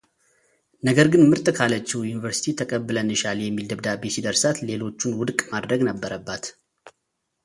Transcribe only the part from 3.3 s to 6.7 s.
የሚል ደብዳቤ ሲደርሳት ሌሎቹን ውድቅ ማድረግ ነበረባት።